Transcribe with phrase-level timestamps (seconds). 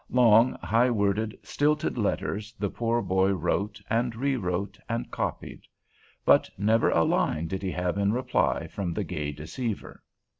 [0.09, 5.61] Long, high worded, stilted letters the poor boy wrote and rewrote and copied.
[6.25, 10.01] But never a line did he have in reply from the gay deceiver.